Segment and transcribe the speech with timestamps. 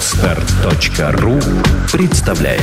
[0.00, 1.38] Отстар.ру
[1.92, 2.62] представляет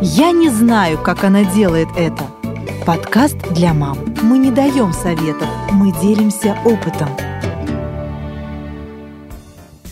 [0.00, 2.24] Я не знаю, как она делает это.
[2.86, 3.98] Подкаст для мам.
[4.22, 7.10] Мы не даем советов, мы делимся опытом.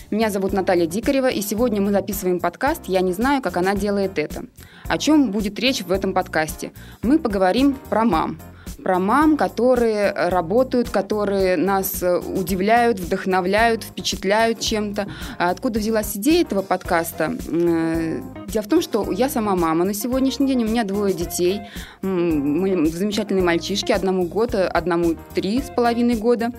[0.09, 4.17] Меня зовут Наталья Дикарева, и сегодня мы записываем подкаст «Я не знаю, как она делает
[4.17, 4.45] это».
[4.87, 6.71] О чем будет речь в этом подкасте?
[7.03, 8.39] Мы поговорим про мам,
[8.85, 15.07] про мам, которые работают, которые нас э, удивляют, вдохновляют, впечатляют чем-то.
[15.39, 17.35] А откуда взялась идея этого подкаста?
[17.47, 21.61] Э, дело в том, что я сама мама на сегодняшний день, у меня двое детей,
[22.03, 26.51] мы замечательные мальчишки, одному год, одному три с половиной года.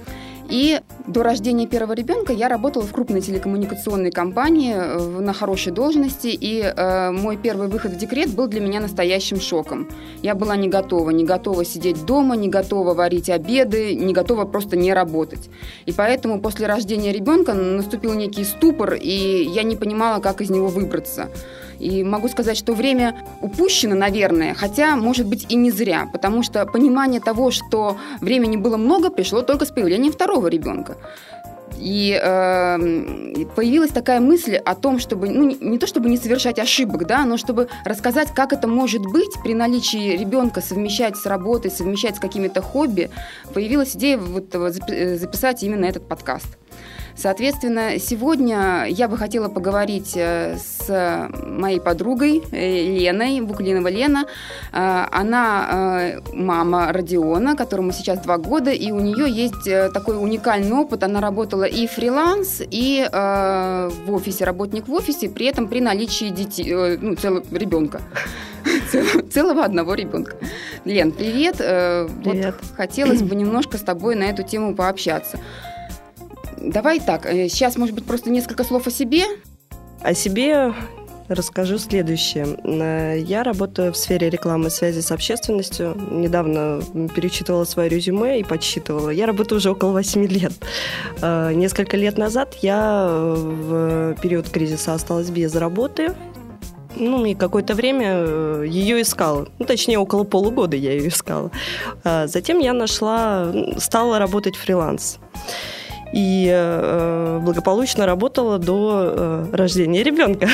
[0.49, 6.29] И до рождения первого ребенка я работала в крупной телекоммуникационной компании э, на хорошей должности,
[6.29, 9.89] и э, мой первый выход в декрет был для меня настоящим шоком.
[10.23, 14.77] Я была не готова, не готова сидеть дома, не готова варить обеды, не готова просто
[14.77, 15.51] не работать.
[15.85, 20.69] И поэтому после рождения ребенка наступил некий ступор, и я не понимала, как из него
[20.69, 21.29] выбраться.
[21.79, 26.65] И могу сказать, что время упущено, наверное, хотя, может быть, и не зря, потому что
[26.67, 30.97] понимание того, что времени было много, пришло только с появлением второго ребенка.
[31.79, 32.79] И э,
[33.55, 37.25] появилась такая мысль о том, чтобы, ну, не, не то чтобы не совершать ошибок, да,
[37.25, 42.21] но чтобы рассказать, как это может быть при наличии ребенка совмещать с работой, совмещать с
[42.21, 43.11] какими-то хобби.
[43.53, 46.57] Появилась идея вот, записать именно этот подкаст.
[47.17, 54.27] Соответственно, сегодня я бы хотела поговорить э, с моей подругой э, Леной, Буклинова Лена.
[54.73, 61.05] Э, она мама Родиона, которому сейчас два года, и у нее есть такой уникальный опыт.
[61.05, 66.99] Она работала и фриланс, и в офисе, работник в офисе, при этом при наличии детей,
[67.01, 68.01] ну, целого ребенка
[69.31, 70.37] целого одного ребенка.
[70.85, 71.57] Лен, привет.
[71.57, 72.11] Привет.
[72.25, 75.39] Вот хотелось бы немножко с тобой на эту тему пообщаться.
[76.67, 79.23] Давай так, э, сейчас, может быть, просто несколько слов о себе.
[80.03, 80.75] О себе
[81.29, 82.59] расскажу следующее.
[82.65, 85.97] Э, я работаю в сфере рекламы связи с общественностью.
[86.11, 86.83] Недавно
[87.15, 89.11] перечитывала свое резюме и подсчитывала.
[89.11, 90.53] Я работаю уже около 8 лет.
[91.23, 96.17] Э, несколько лет назад я в период кризиса осталась без работы.
[96.97, 99.47] Ну, и какое-то время ее искала.
[99.61, 101.53] Ну, точнее, около полугода я ее искала.
[102.03, 105.19] Затем я нашла, стала работать фриланс
[106.13, 110.49] и э, благополучно работала до э, рождения ребенка.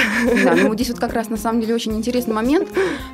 [0.44, 2.68] Да, ну вот здесь вот как раз на самом деле очень интересный момент.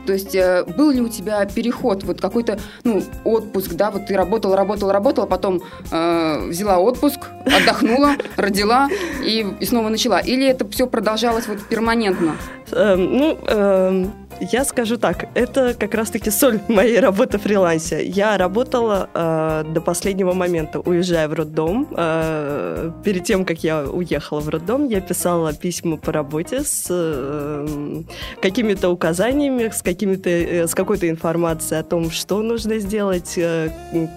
[0.07, 4.17] То есть э, был ли у тебя переход, вот какой-то, ну, отпуск, да, вот ты
[4.17, 8.89] работала, работала, работала, потом э, взяла отпуск, отдохнула, родила
[9.25, 10.19] и, и снова начала?
[10.19, 12.37] Или это все продолжалось вот перманентно?
[12.71, 14.07] Э, ну, э,
[14.41, 18.05] я скажу так, это как раз-таки соль моей работы в фрилансе.
[18.05, 21.89] Я работала э, до последнего момента, уезжая в роддом.
[21.97, 28.03] Э, перед тем, как я уехала в роддом, я писала письма по работе с э,
[28.41, 33.71] какими-то указаниями, с, какими-то, э, с какой-то информацией о том, что нужно сделать, э,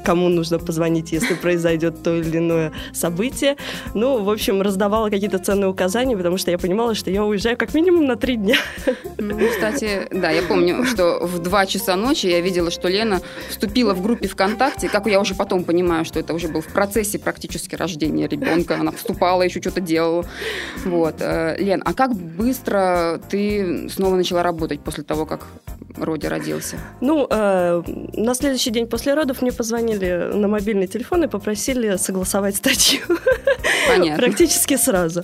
[0.05, 3.57] кому нужно позвонить, если произойдет то или иное событие.
[3.93, 7.73] Ну, в общем, раздавала какие-то ценные указания, потому что я понимала, что я уезжаю как
[7.73, 8.57] минимум на три дня.
[9.17, 13.93] Ну, кстати, да, я помню, что в 2 часа ночи я видела, что Лена вступила
[13.93, 14.89] в группе ВКонтакте.
[14.89, 18.75] Как я уже потом понимаю, что это уже был в процессе практически рождения ребенка.
[18.75, 20.25] Она вступала, еще что-то делала.
[20.83, 21.15] Вот.
[21.19, 25.47] Э, Лен, а как быстро ты снова начала работать после того, как
[25.97, 26.77] Роди родился?
[26.99, 27.83] Ну, э,
[28.13, 33.01] на следующий день после родов мне позвонили на мобильный телефон и попросили согласовать статью.
[33.87, 34.23] Понятно.
[34.23, 35.23] Практически сразу.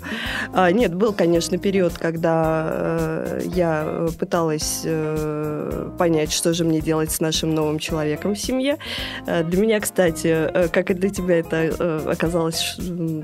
[0.54, 7.11] А, нет, был, конечно, период, когда э, я пыталась э, понять, что же мне делать
[7.11, 8.77] с нашим новым человеком в семье.
[9.25, 12.77] Э, для меня, кстати, э, как и для тебя, это э, оказалось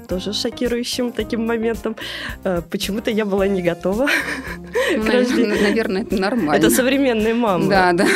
[0.08, 1.96] тоже шокирующим таким моментом.
[2.44, 4.08] Э, почему-то я была не готова
[4.98, 6.60] ну, Наверное, это нормально.
[6.60, 7.70] Это современные мамы.
[7.70, 8.08] Да, да.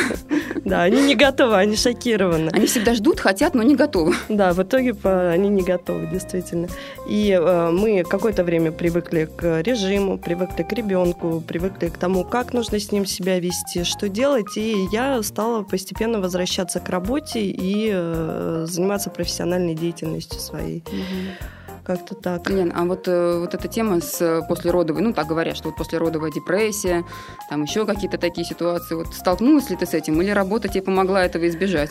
[0.64, 2.50] Да, они не готовы, они шокированы.
[2.50, 4.14] Они всегда ждут, хотят, но не готовы.
[4.28, 6.68] Да, в итоге они не готовы, действительно.
[7.08, 12.52] И э, мы какое-то время привыкли к режиму, привыкли к ребенку, привыкли к тому, как
[12.52, 14.56] нужно с ним себя вести, что делать.
[14.56, 20.82] И я стала постепенно возвращаться к работе и э, заниматься профессиональной деятельностью своей.
[20.86, 21.48] Угу.
[21.84, 22.48] Как-то так.
[22.50, 25.76] Лен, а вот, э, вот эта тема с э, послеродовой, ну, так говорят, что вот
[25.76, 27.04] послеродовая депрессия,
[27.50, 28.94] там еще какие-то такие ситуации.
[28.94, 31.90] Вот столкнулась ли ты с этим, или работа тебе помогла этого избежать?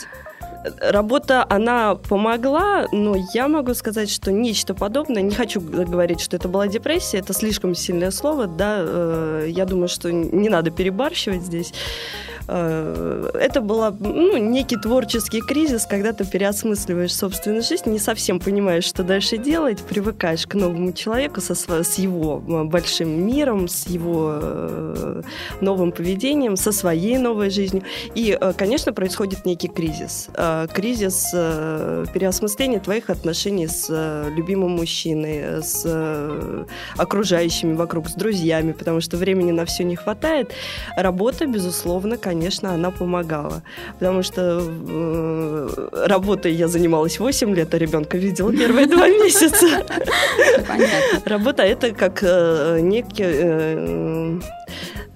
[0.81, 6.47] Работа, она помогла, но я могу сказать, что нечто подобное, не хочу говорить, что это
[6.47, 11.73] была депрессия, это слишком сильное слово, да, э, я думаю, что не надо перебарщивать здесь.
[12.47, 18.85] Э, это был ну, некий творческий кризис, когда ты переосмысливаешь собственную жизнь, не совсем понимаешь,
[18.85, 24.39] что дальше делать, привыкаешь к новому человеку со, с его э, большим миром, с его
[24.41, 25.21] э,
[25.61, 27.83] новым поведением, со своей новой жизнью.
[28.15, 30.29] И, конечно, происходит некий кризис.
[30.73, 33.89] Кризис переосмысления твоих отношений с
[34.35, 36.65] любимым мужчиной, с
[36.97, 40.51] окружающими вокруг, с друзьями, потому что времени на все не хватает.
[40.95, 42.36] Работа, безусловно, конечно,
[42.71, 43.63] она помогала.
[43.99, 49.85] Потому что э, работой я занималась 8 лет, а ребенка видела первые два месяца.
[51.25, 54.39] Работа это как э, некий э,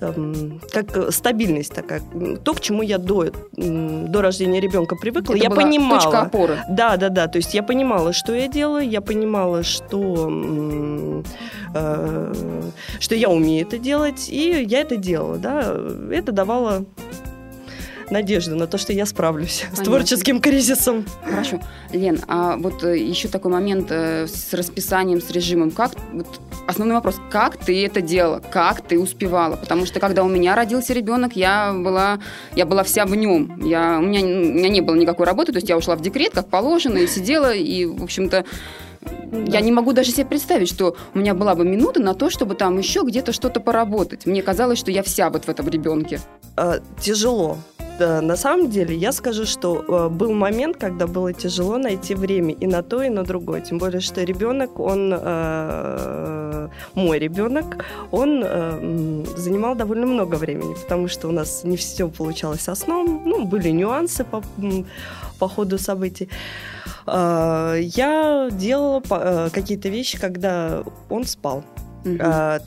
[0.02, 2.02] эм, как стабильность такая.
[2.44, 6.02] То, к чему я до, до рождения ребенка привыкла, Это я была понимала.
[6.02, 6.58] Точка опоры.
[6.70, 7.28] Да, да, да.
[7.28, 11.24] То есть я понимала, что я делаю, я понимала, что,
[11.74, 12.34] э,
[13.00, 15.38] что я умею это делать, и я это делала.
[15.38, 15.76] Да.
[16.12, 16.86] Это давало
[18.12, 19.84] надежды на то, что я справлюсь Понятно.
[19.84, 21.06] с творческим кризисом.
[21.24, 21.60] Хорошо.
[21.92, 25.72] Лен, а вот э, еще такой момент э, с расписанием, с режимом.
[25.72, 26.28] Как, вот
[26.68, 28.42] основной вопрос, как ты это делала?
[28.52, 29.56] Как ты успевала?
[29.56, 32.19] Потому что когда у меня родился ребенок, я была,
[32.56, 33.66] я была вся в нем.
[33.66, 36.34] Я, у, меня, у меня не было никакой работы, то есть я ушла в декрет,
[36.34, 38.46] как положено, и сидела, и, в общем-то,
[39.31, 39.40] да.
[39.48, 42.56] Я не могу даже себе представить, что у меня была бы минута на то, чтобы
[42.56, 44.25] там еще где-то что-то поработать.
[44.25, 46.19] Мне казалось, что я вся вот в этом ребенке.
[46.56, 47.58] А, тяжело
[48.00, 52.68] на самом деле я скажу, что э, был момент, когда было тяжело найти время и
[52.68, 53.62] на то, и на другое.
[53.62, 61.08] Тем более, что ребенок, он э, мой ребенок, он э, занимал довольно много времени, потому
[61.08, 64.44] что у нас не все получалось со сном, ну, были нюансы по,
[65.40, 66.30] по ходу событий.
[67.08, 71.64] Я делала какие-то вещи, когда он спал.
[72.06, 72.18] Угу.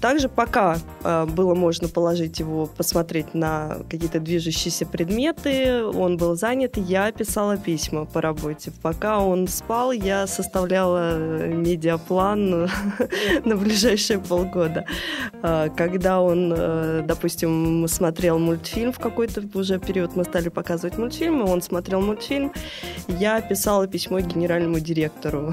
[0.01, 6.77] Также пока а, было можно положить его, посмотреть на какие-то движущиеся предметы, он был занят,
[6.77, 8.73] я писала письма по работе.
[8.83, 12.71] Пока он спал, я составляла медиаплан
[13.45, 14.87] на ближайшие полгода.
[15.43, 21.45] А, когда он, э, допустим, смотрел мультфильм в какой-то уже период, мы стали показывать мультфильмы,
[21.45, 22.53] он смотрел мультфильм,
[23.09, 25.53] я писала письмо генеральному директору.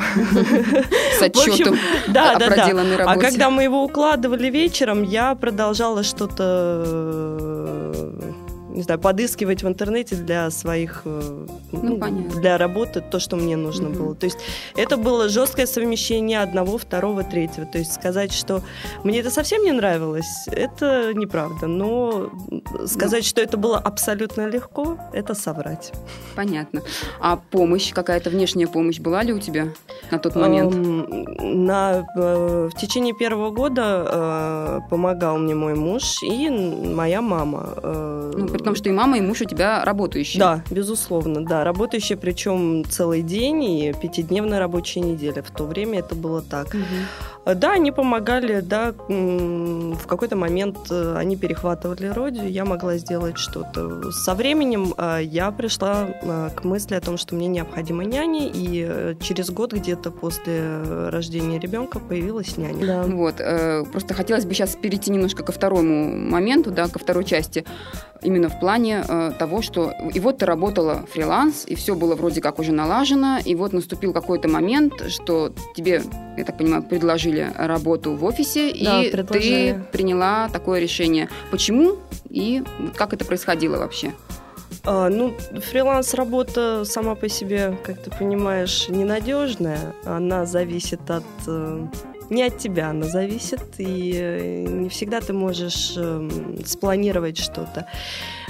[1.18, 3.06] С отчетом да, да, да.
[3.06, 8.32] А когда мы его укладывали вечером, я продолжала что-то э,
[8.74, 13.56] не знаю, подыскивать в интернете для своих, э, ну, ну для работы то, что мне
[13.56, 13.98] нужно угу.
[13.98, 14.16] было.
[14.16, 14.38] То есть
[14.76, 17.66] это было жесткое совмещение одного, второго, третьего.
[17.66, 18.62] То есть сказать, что
[19.04, 21.68] мне это совсем не нравилось, это неправда.
[21.68, 22.32] Но
[22.86, 23.30] сказать, ну.
[23.30, 25.92] что это было абсолютно легко, это соврать.
[26.36, 26.82] Понятно.
[27.20, 29.74] А помощь, какая-то внешняя помощь была ли у тебя
[30.12, 30.74] на тот момент?
[31.42, 37.76] На, э, в течение первого года э, помогал мне мой муж и моя мама.
[37.84, 40.40] Ну, при том, что и мама, и муж у тебя работающие.
[40.40, 41.64] Да, безусловно, да.
[41.64, 45.44] Работающие, причем целый день и пятидневная рабочая неделя.
[45.44, 46.68] В то время это было так.
[46.68, 47.41] Угу.
[47.46, 54.12] Да, они помогали, да, в какой-то момент э, они перехватывали родию, я могла сделать что-то.
[54.12, 59.16] Со временем э, я пришла э, к мысли о том, что мне необходима няня, и
[59.22, 62.86] через год где-то после рождения ребенка появилась няня.
[62.86, 63.04] Да.
[63.04, 63.42] Вот,
[63.92, 67.66] просто хотелось бы сейчас перейти немножко ко второму моменту, да, ко второй части
[68.22, 69.04] именно в плане
[69.40, 73.56] того, что и вот ты работала фриланс, и все было вроде как уже налажено, и
[73.56, 76.04] вот наступил какой-то момент, что тебе,
[76.38, 79.24] я так понимаю, предложили работу в офисе, да, и ты
[79.92, 81.30] приняла такое решение.
[81.50, 81.98] Почему
[82.30, 82.64] и
[82.96, 84.14] как это происходило вообще?
[84.84, 89.94] А, ну, фриланс-работа сама по себе, как ты понимаешь, ненадежная.
[90.06, 91.88] Она зависит от э,
[92.32, 97.88] не от тебя она зависит, и э, не всегда ты можешь эм, спланировать что-то.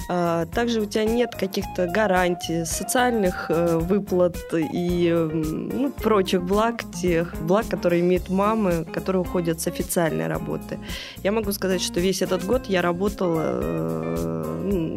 [0.08, 6.84] А, также у тебя нет каких-то гарантий, социальных э, выплат и эм, ну, прочих благ,
[7.02, 10.80] тех благ, которые имеют мамы, которые уходят с официальной работы.
[11.24, 14.92] Я могу сказать, что весь этот год я работала э,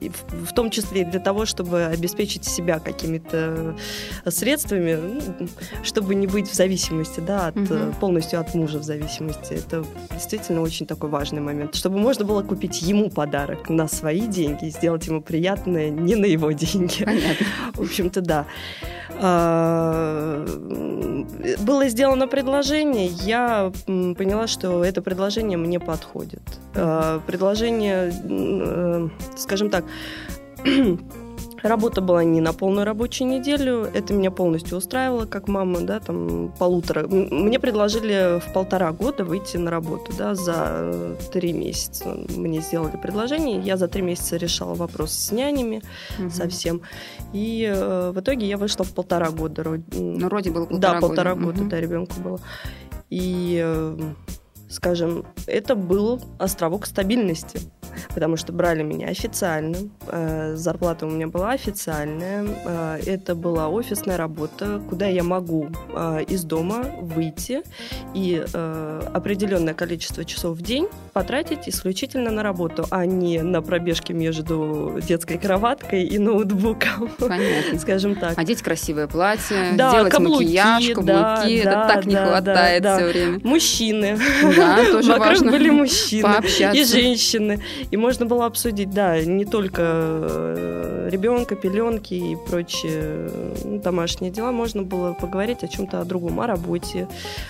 [0.00, 3.76] в том числе и для того, чтобы обеспечить себя какими-то
[4.26, 4.98] средствами,
[5.38, 5.48] ну,
[5.82, 7.92] чтобы не быть в зависимости, да, от, угу.
[8.20, 9.54] Полностью от мужа в зависимости.
[9.54, 14.40] Это действительно очень такой важный момент, чтобы можно было купить ему подарок на свои деньги,
[14.40, 17.04] деньги и сделать ему приятное не на его деньги.
[17.04, 17.46] Понятно.
[17.74, 18.46] В общем-то, да.
[19.22, 20.46] А,
[21.60, 26.42] было сделано предложение, я поняла, что это предложение мне подходит.
[26.74, 29.84] А, предложение, э, скажем так,
[31.62, 36.52] Работа была не на полную рабочую неделю, это меня полностью устраивало, как мама, да, там
[36.58, 37.06] полутора.
[37.06, 42.96] Мне предложили в полтора года выйти на работу, да, за э, три месяца мне сделали
[42.96, 45.82] предложение, я за три месяца решала вопрос с нянями
[46.18, 46.30] угу.
[46.30, 46.82] совсем,
[47.32, 49.64] и э, в итоге я вышла в полтора года.
[49.92, 50.94] Ну, вроде было полтора.
[50.94, 51.70] Да, полтора года, года угу.
[51.70, 52.40] да, ребенку было.
[53.10, 53.98] И, э,
[54.68, 57.60] скажем, это был островок стабильности
[58.14, 64.16] потому что брали меня официально, э, зарплата у меня была официальная, э, это была офисная
[64.16, 67.62] работа, куда я могу э, из дома выйти
[68.14, 68.44] и
[69.12, 75.38] определенное количество часов в день потратить исключительно на работу, а не на пробежки между детской
[75.38, 77.10] кроваткой и ноутбуком.
[77.18, 77.78] Понятно.
[77.80, 78.38] Скажем так.
[78.38, 81.06] Одеть красивое платье, да, сделать каблуки, макияж, каблуки.
[81.06, 83.40] Да, это да, так не да, хватает да, все время.
[83.42, 84.18] Мужчины.
[84.56, 85.50] Да, тоже Вокруг важно.
[85.50, 86.22] были мужчины.
[86.22, 86.80] Пообщаться.
[86.80, 87.60] И женщины.
[87.90, 93.30] И можно было обсудить, да, не только э, ребенка, пеленки и прочие
[93.64, 94.52] ну, домашние дела.
[94.52, 97.08] Можно было поговорить о чем-то о другом, о работе,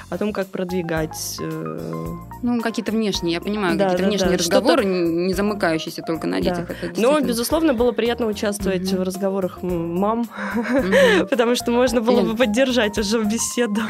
[0.09, 1.37] о том, как продвигать.
[1.41, 2.07] Э,
[2.43, 4.39] ну, какие-то внешние, я понимаю, да, какие-то да, внешние да.
[4.39, 6.69] разговоры, не замыкающиеся только на детях.
[6.69, 6.75] Да.
[6.89, 8.99] Это Но, безусловно, было приятно участвовать mm-hmm.
[8.99, 11.27] в разговорах мам, mm-hmm.
[11.31, 13.81] потому что можно было бы поддержать уже беседу.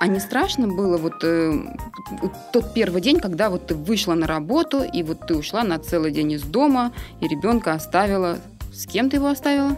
[0.00, 1.52] А не страшно было вот э,
[2.52, 6.12] тот первый день, когда вот ты вышла на работу, и вот ты ушла на целый
[6.12, 8.38] день из дома, и ребенка оставила.
[8.72, 9.76] С кем ты его оставила?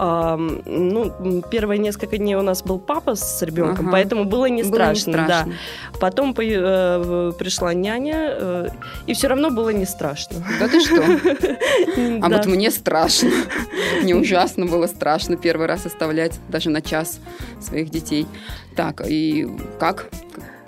[0.00, 3.92] А, ну, первые несколько дней у нас был папа с ребенком, ага.
[3.92, 5.10] поэтому было не было страшно.
[5.10, 5.52] Не страшно.
[5.92, 5.98] Да.
[5.98, 8.68] Потом по, э, пришла няня, э,
[9.08, 10.36] и все равно было не страшно.
[10.60, 11.02] Да ты что?
[12.22, 13.30] А вот мне страшно.
[14.02, 17.18] Мне ужасно было страшно первый раз оставлять даже на час
[17.60, 18.26] своих детей.
[18.76, 19.48] Так, и
[19.80, 20.10] как?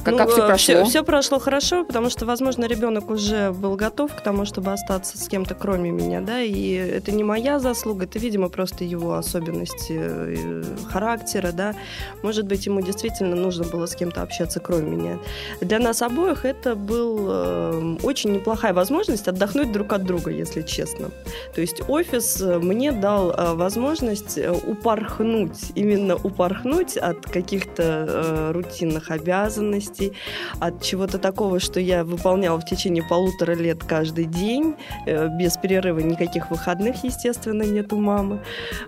[0.05, 0.75] Как, ну, как все э, прошло?
[0.75, 5.19] Все, все прошло хорошо, потому что, возможно, ребенок уже был готов к тому, чтобы остаться
[5.19, 9.99] с кем-то, кроме меня, да, и это не моя заслуга, это, видимо, просто его особенности
[9.99, 11.75] э, характера, да.
[12.23, 15.19] Может быть, ему действительно нужно было с кем-то общаться, кроме меня.
[15.61, 21.11] Для нас обоих это был э, очень неплохая возможность отдохнуть друг от друга, если честно.
[21.55, 30.13] То есть офис мне дал возможность упорхнуть, именно упорхнуть от каких-то рутинных обязанностей, обязанностей,
[30.61, 34.75] от чего-то такого, что я выполняла в течение полутора лет каждый день,
[35.07, 38.41] э, без перерыва, никаких выходных, естественно, нет у мамы.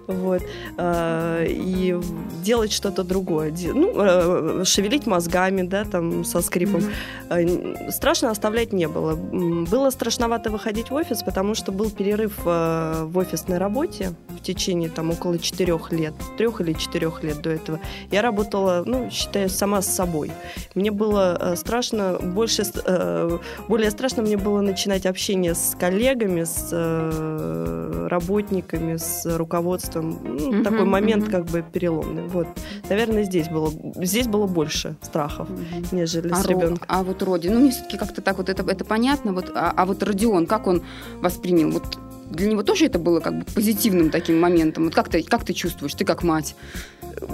[0.06, 0.42] Вот.
[0.76, 1.98] А, и
[2.42, 3.52] делать что-то другое.
[3.52, 6.82] Ну, э, шевелить мозгами, да, там, со скрипом.
[7.28, 7.90] Mm-hmm.
[7.90, 9.14] Страшно оставлять не было.
[9.14, 15.10] Было страшновато выходить в офис, потому что был перерыв в офисной работе в течение там
[15.10, 17.80] около четырех лет, трех или четырех лет до этого.
[18.10, 20.30] Я работала, ну, считаю, сама с собой.
[20.74, 26.68] Мне было э, страшно, больше, э, более страшно мне было начинать общение с коллегами, с
[26.72, 30.18] э, работниками, с руководством.
[30.22, 31.30] Ну, uh-huh, такой момент uh-huh.
[31.30, 32.26] как бы переломный.
[32.28, 32.46] Вот.
[32.88, 35.88] Наверное, здесь было, здесь было больше страхов, uh-huh.
[35.92, 36.86] нежели а с ребенком.
[36.88, 39.32] А вот Роди, ну мне все-таки как-то так вот это, это понятно.
[39.32, 40.82] Вот, а, а вот Родион, как он
[41.20, 41.70] воспринял?
[41.70, 41.98] Вот
[42.32, 44.84] для него тоже это было как бы позитивным таким моментом.
[44.84, 46.54] Вот как ты, как ты чувствуешь, ты как мать?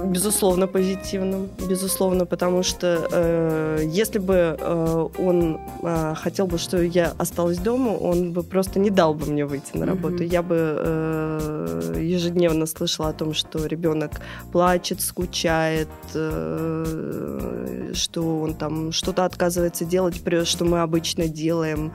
[0.04, 1.48] Безусловно, позитивным.
[1.68, 7.90] Безусловно, потому что э, если бы э, он э, хотел бы, что я осталась дома,
[7.90, 10.22] он бы просто не дал бы мне выйти на работу.
[10.22, 10.32] Mm-hmm.
[10.32, 14.20] Я бы э, ежедневно слышала о том, что ребенок
[14.52, 21.92] плачет, скучает, э, что он там что-то отказывается делать, что мы обычно делаем.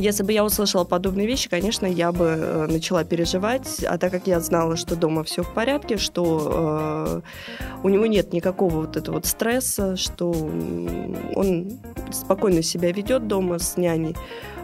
[0.00, 4.26] Если бы я услышала подобные вещи, конечно, я бы э, начала переживать, а так как
[4.26, 9.16] я знала, что дома все в порядке, что э, у него нет никакого вот этого
[9.16, 11.78] вот стресса, что он
[12.12, 14.16] спокойно себя ведет дома с няней,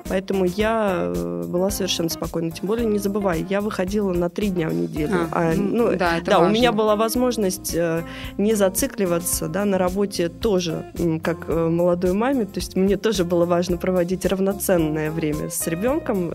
[0.09, 2.51] Поэтому я э, была совершенно спокойна.
[2.51, 5.29] Тем более, не забывай, я выходила на три дня в неделю.
[5.33, 8.03] А, а, ну, да, это да у меня была возможность э,
[8.39, 10.87] не зацикливаться да, на работе тоже,
[11.23, 12.45] как э, молодой маме.
[12.45, 16.33] То есть мне тоже было важно проводить равноценное время с ребенком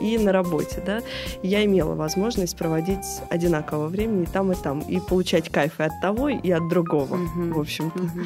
[0.00, 0.82] и на работе.
[0.84, 1.00] Да.
[1.42, 4.80] Я имела возможность проводить одинаково времени и там, и там.
[4.80, 7.98] И получать кайф и от того, и от другого, угу, в общем-то.
[7.98, 8.22] Угу.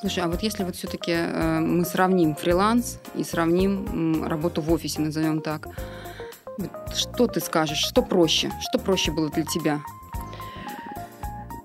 [0.00, 5.02] Слушай, а вот если вот все-таки э, мы сравним фриланс и сравним работу в офисе,
[5.02, 5.68] назовем так,
[6.56, 9.80] вот что ты скажешь, что проще, что проще было для тебя?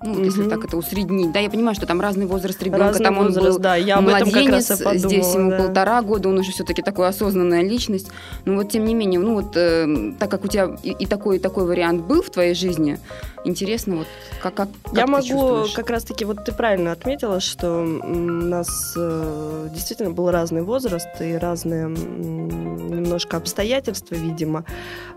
[0.02, 0.24] Ну, вот угу.
[0.26, 1.32] если так это усреднить.
[1.32, 4.00] Да, я понимаю, что там разный возраст ребенка, разный там он возраст, был да, я
[4.00, 5.56] младенец, об этом как раз и подумала, здесь ему да.
[5.56, 8.08] полтора года, он уже все-таки такой осознанная личность.
[8.44, 11.36] Но вот тем не менее, ну вот э, так как у тебя и, и такой,
[11.36, 12.98] и такой вариант был в твоей жизни,
[13.46, 14.06] интересно, вот
[14.42, 19.68] как, как, как Я могу как раз-таки, вот ты правильно отметила, что у нас э,
[19.72, 24.64] действительно был разный возраст и разные м, немножко обстоятельства, видимо.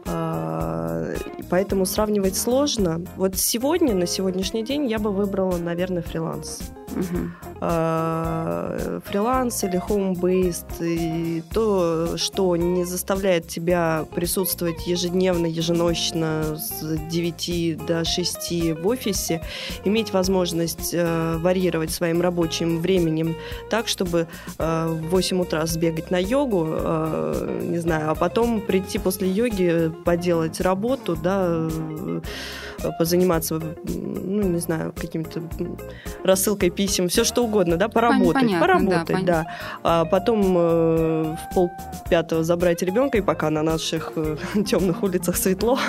[0.07, 3.01] И поэтому сравнивать сложно.
[3.15, 6.59] Вот сегодня, на сегодняшний день, я бы выбрала, наверное, фриланс.
[7.61, 17.85] А, фриланс или home-based, и то, что не заставляет тебя присутствовать ежедневно, еженочно с 9
[17.85, 19.41] до 6 в офисе,
[19.83, 23.35] иметь возможность э, варьировать своим рабочим временем
[23.69, 24.27] так, чтобы
[24.57, 29.91] э, в 8 утра сбегать на йогу, э, не знаю, а потом прийти после йоги,
[30.05, 31.67] поделать работу, да,
[32.97, 35.41] позаниматься, ну, не знаю, каким-то
[36.23, 39.45] рассылкой писем, все что угодно, да, поработать, понятно, да, поработать, да.
[39.83, 41.71] А потом э, в пол
[42.09, 44.13] пятого забрать ребенка, и пока на наших
[44.65, 45.79] темных улицах светло,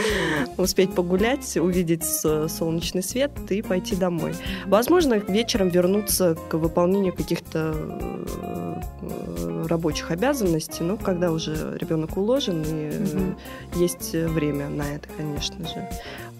[0.56, 4.34] успеть погулять, увидеть солнечный свет и пойти домой.
[4.66, 12.62] Возможно, вечером вернуться к выполнению каких-то э, э, рабочих обязанностей, но когда уже ребенок уложен
[12.62, 13.32] и э,
[13.74, 15.88] есть время на это, конечно же.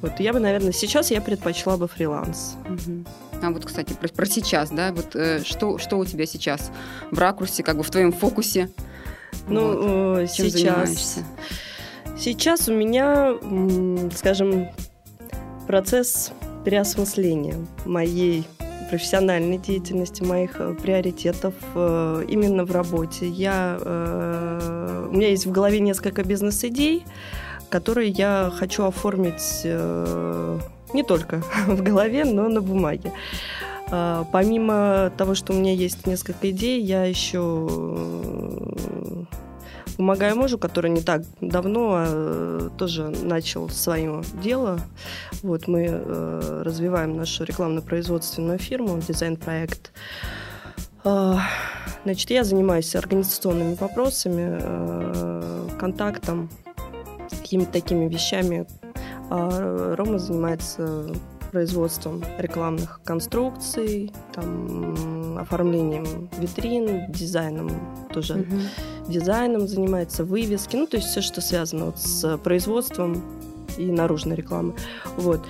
[0.02, 2.56] Вот я бы, наверное, сейчас я предпочла бы фриланс.
[3.42, 6.70] А вот, кстати, про, про сейчас, да, вот э, что, что у тебя сейчас
[7.10, 8.70] в ракурсе, как бы в твоем фокусе?
[9.46, 9.50] Вот.
[9.50, 11.24] Ну, э, Чем сейчас, занимаешься?
[12.18, 13.34] сейчас у меня,
[14.14, 14.68] скажем,
[15.66, 16.32] процесс
[16.64, 18.46] переосмысления моей
[18.90, 23.28] профессиональной деятельности, моих э, приоритетов э, именно в работе.
[23.28, 27.04] Я, э, у меня есть в голове несколько бизнес-идей,
[27.68, 30.58] которые я хочу оформить э,
[30.92, 33.12] не только в голове, но на бумаге.
[33.90, 39.24] А, Помимо того, что у меня есть несколько идей, я еще э,
[39.96, 44.80] помогаю мужу, который не так давно э, тоже начал свое дело.
[45.42, 49.92] Вот мы э, развиваем нашу рекламно-производственную фирму, дизайн-проект.
[51.04, 51.40] А,
[52.04, 54.60] Значит, я занимаюсь организационными вопросами,
[55.76, 56.48] контактом,
[57.46, 58.66] какими-то такими вещами.
[59.30, 61.06] А Рома занимается
[61.52, 67.70] производством рекламных конструкций, там, оформлением витрин, дизайном
[68.12, 68.62] тоже Мгм.
[69.08, 73.22] дизайном занимается, вывески, ну, то есть все, что связано вот с производством
[73.78, 74.74] и наружной рекламы.
[75.16, 75.46] Вот.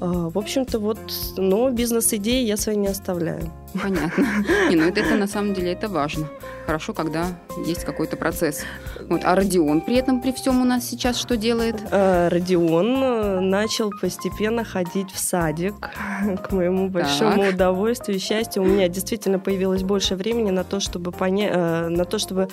[0.00, 0.98] А, В общем-то, вот,
[1.36, 3.50] но бизнес-идеи я свои не оставляю.
[3.82, 4.24] Понятно.
[4.70, 6.28] Не, ну это, это на самом деле это важно.
[6.68, 7.28] Хорошо, когда
[7.64, 8.62] есть какой-то процесс.
[9.08, 11.76] Вот, а Родион при этом, при всем у нас сейчас что делает?
[11.90, 15.74] А, Родион э, начал постепенно ходить в садик,
[16.46, 17.54] к моему большому Так.
[17.54, 18.64] удовольствию и счастью.
[18.64, 22.48] У меня действительно появилось больше времени на то, чтобы понять, на то, чтобы э,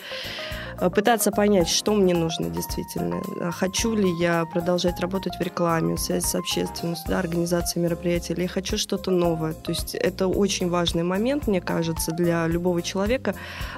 [0.93, 3.21] пытаться понять, что мне нужно действительно.
[3.41, 8.33] А Хочу ли я продолжать работать в рекламе, в связи с общественностью, да, организацией мероприятий,
[8.33, 9.53] или я хочу что-то новое.
[9.53, 13.35] То есть это очень важный момент, мне кажется, для любого человека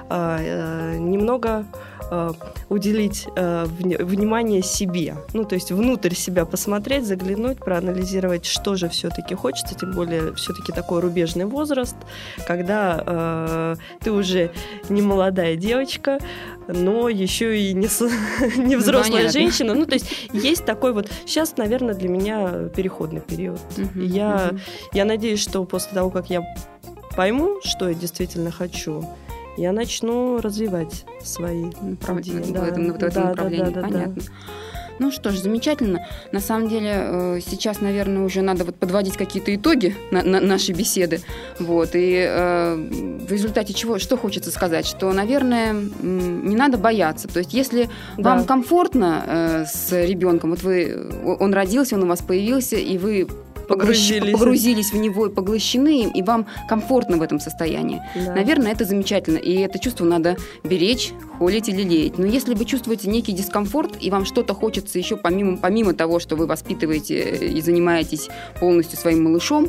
[0.08, 1.64] а, э, немного
[2.10, 2.32] э,
[2.68, 5.16] уделить э, вни- внимание себе.
[5.32, 10.72] Ну, то есть внутрь себя посмотреть, заглянуть, проанализировать, что же все-таки хочется, тем более все-таки
[10.72, 11.96] такой рубежный возраст,
[12.46, 14.50] когда э, ты уже
[14.88, 16.18] не молодая девочка,
[16.68, 17.86] но еще и не,
[18.66, 19.32] не взрослая понятно.
[19.32, 19.74] женщина.
[19.74, 21.08] Ну, то есть есть такой вот...
[21.26, 23.60] Сейчас, наверное, для меня переходный период.
[23.76, 24.60] Мгм, Я, мгм.
[24.92, 26.42] я надеюсь, что после того, как я
[27.16, 29.04] пойму, что я действительно хочу,
[29.56, 32.42] я начну развивать свои идеи.
[32.42, 33.64] в Да, этом, в да, этом да, направлении.
[33.64, 33.88] да, да, да.
[33.88, 34.22] Понятно.
[34.98, 36.06] Ну что ж, замечательно.
[36.32, 40.74] На самом деле, э, сейчас, наверное, уже надо вот подводить какие-то итоги на, на- нашей
[40.74, 41.20] беседы.
[41.58, 41.90] Вот.
[41.94, 42.74] И э,
[43.28, 44.86] в результате чего, что хочется сказать?
[44.86, 47.28] Что, наверное, не надо бояться.
[47.28, 48.34] То есть, если Да.
[48.34, 53.28] вам комфортно э, с ребенком, вот вы, он родился, он у вас появился, и вы
[53.68, 54.92] погрузились, Погрузились.
[54.92, 58.02] в него и поглощены, им, и вам комфортно в этом состоянии.
[58.14, 58.34] Да.
[58.34, 62.18] Наверное, это замечательно, и это чувство надо беречь, холить или лелеять.
[62.18, 66.36] Но если вы чувствуете некий дискомфорт, и вам что-то хочется еще помимо, помимо того, что
[66.36, 68.28] вы воспитываете и занимаетесь
[68.58, 69.68] полностью своим малышом,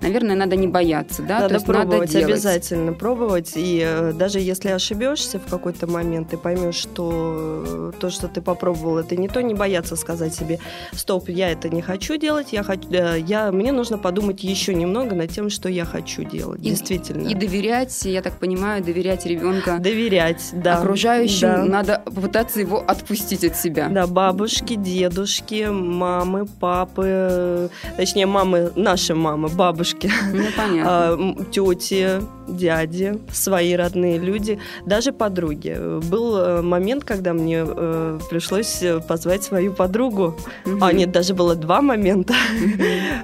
[0.00, 2.32] наверное, надо не бояться, да, надо то есть пробовать, надо делать.
[2.32, 3.52] обязательно пробовать.
[3.56, 8.40] И э, даже если ошибешься в какой-то момент, ты поймешь, что э, то, что ты
[8.40, 10.58] попробовал, это не то, не бояться сказать себе,
[10.92, 14.74] стоп, я это не хочу делать, я, хочу, э, я я, мне нужно подумать еще
[14.74, 17.28] немного над тем, что я хочу делать, И- действительно.
[17.28, 20.78] И доверять, я так понимаю, доверять ребенка Доверять, да.
[20.78, 21.64] окружающим, Да.
[21.64, 23.88] надо попытаться его отпустить от себя.
[23.88, 30.84] Да, бабушки, дедушки, мамы, папы, точнее, мамы, наши мамы, бабушки, Ну, понятно.
[30.86, 35.76] а, тети, дяди, свои родные люди, даже подруги.
[36.08, 40.34] Был э, момент, когда мне э, пришлось э, позвать свою подругу.
[40.64, 40.82] Мгм.
[40.84, 42.34] А, нет, даже было два момента.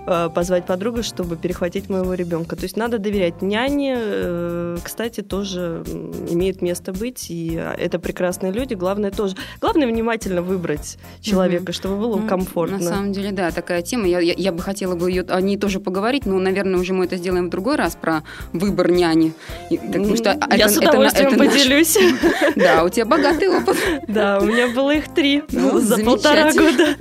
[0.06, 2.54] Э, Позвать подругу, чтобы перехватить моего ребенка.
[2.56, 3.94] То есть надо доверять няне.
[3.98, 5.82] э, Кстати, тоже
[6.30, 7.26] имеет место быть.
[7.30, 8.74] И э, это прекрасные люди.
[8.74, 9.34] Главное тоже.
[9.60, 12.78] Главное внимательно выбрать человека, чтобы было Ну, комфортно.
[12.78, 14.06] На самом деле, да, такая тема.
[14.06, 17.06] Я, я, я бы хотела бы ее, о ней тоже поговорить, но, наверное, уже мы
[17.06, 19.32] это сделаем в другой раз про выбор няни.
[19.70, 21.98] Потому что М, это- Я с это удовольствием это наш- поделюсь.
[22.56, 23.76] Да, у тебя богатый опыт.
[24.08, 26.96] Да, у меня было их три Ну, за полтора года.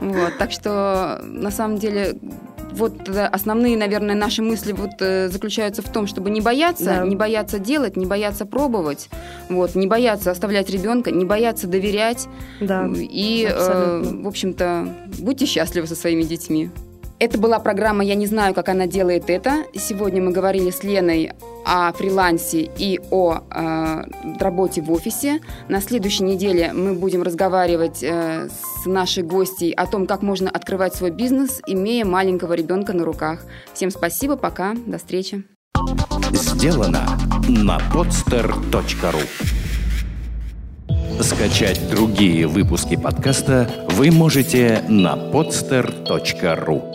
[0.00, 2.13] Вот, так что, на самом деле,
[2.72, 7.06] вот э, основные, наверное, наши мысли вот э, заключаются в том, чтобы не бояться, Да.
[7.06, 9.08] не бояться делать, не бояться пробовать,
[9.48, 12.26] вот, не бояться оставлять ребенка, не бояться доверять.
[12.60, 12.88] Да.
[12.96, 14.88] И, э, в общем-то,
[15.20, 16.70] будьте счастливы со своими детьми.
[17.24, 19.64] Это была программа «Я не знаю, как она делает это».
[19.74, 21.32] Сегодня мы говорили с Леной
[21.64, 24.02] о фрилансе и о э,
[24.38, 25.40] работе в офисе.
[25.68, 30.96] На следующей неделе мы будем разговаривать э, с нашей гостьей о том, как можно открывать
[30.96, 33.40] свой бизнес, имея маленького ребенка на руках.
[33.72, 35.44] Всем спасибо, пока, до встречи.
[36.30, 39.22] Сделано на podster.ru
[41.22, 46.93] Скачать другие выпуски подкаста вы можете на podster.ru